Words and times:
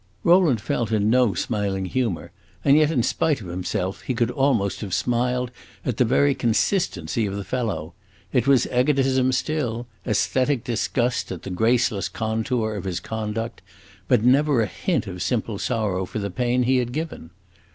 Rowland 0.23 0.59
felt 0.59 0.91
in 0.91 1.11
no 1.11 1.35
smiling 1.35 1.85
humor, 1.85 2.31
and 2.65 2.75
yet, 2.75 2.89
in 2.89 3.03
spite 3.03 3.39
of 3.39 3.45
himself, 3.45 4.01
he 4.01 4.15
could 4.15 4.31
almost 4.31 4.81
have 4.81 4.95
smiled 4.95 5.51
at 5.85 5.97
the 5.97 6.03
very 6.03 6.33
consistency 6.33 7.27
of 7.27 7.35
the 7.35 7.43
fellow. 7.43 7.93
It 8.33 8.47
was 8.47 8.65
egotism 8.75 9.31
still: 9.31 9.85
aesthetic 10.07 10.63
disgust 10.63 11.31
at 11.31 11.43
the 11.43 11.51
graceless 11.51 12.09
contour 12.09 12.73
of 12.73 12.85
his 12.85 12.99
conduct, 12.99 13.61
but 14.07 14.23
never 14.23 14.63
a 14.63 14.65
hint 14.65 15.05
of 15.05 15.21
simple 15.21 15.59
sorrow 15.59 16.07
for 16.07 16.17
the 16.17 16.31
pain 16.31 16.63
he 16.63 16.77
had 16.77 16.93
given. 16.93 17.29